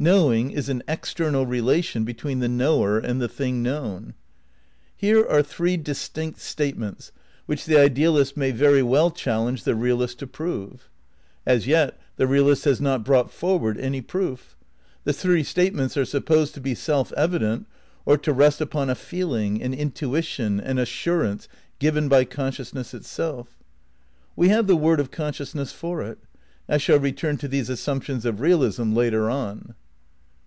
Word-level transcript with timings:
Knowing 0.00 0.52
is 0.52 0.68
an 0.68 0.80
external 0.86 1.44
relation 1.44 2.04
between 2.04 2.38
the 2.38 2.48
knower 2.48 3.00
and 3.00 3.20
the 3.20 3.26
thing 3.28 3.64
known. 3.64 4.14
Here 4.96 5.26
are 5.26 5.42
three 5.42 5.76
distinct 5.76 6.38
statements 6.38 7.10
which 7.46 7.64
the 7.64 7.76
idealist 7.78 8.36
may 8.36 8.52
very 8.52 8.80
well 8.80 9.10
challenge 9.10 9.64
the 9.64 9.74
realist 9.74 10.20
to 10.20 10.26
prove. 10.28 10.88
As 11.44 11.66
yet 11.66 11.98
the 12.14 12.26
reahst 12.26 12.64
has 12.64 12.80
not 12.80 13.04
brought 13.04 13.32
forward 13.32 13.76
any 13.76 14.00
proof. 14.00 14.56
The 15.02 15.12
three 15.12 15.42
state 15.42 15.74
ments 15.74 15.96
are 15.96 16.04
supposed 16.04 16.54
to 16.54 16.60
be 16.60 16.76
self 16.76 17.12
evident, 17.14 17.66
or 18.06 18.16
to 18.18 18.32
rest 18.32 18.60
upon 18.60 18.88
a 18.88 18.94
"feeling," 18.94 19.60
an 19.60 19.74
"intuition," 19.74 20.60
an 20.60 20.78
"assurance" 20.78 21.48
given 21.80 22.08
by 22.08 22.24
consciousness 22.24 22.94
itself. 22.94 23.56
We 24.36 24.50
have 24.50 24.68
the 24.68 24.76
word 24.76 25.00
of 25.00 25.10
conscious 25.10 25.56
ness 25.56 25.72
for 25.72 26.02
it. 26.02 26.18
I 26.68 26.78
shall 26.78 27.00
return 27.00 27.36
to 27.38 27.48
these 27.48 27.68
assimaptions 27.68 28.24
of 28.24 28.38
re 28.40 28.52
alism 28.52 28.94
later 28.94 29.28
on. 29.28 29.74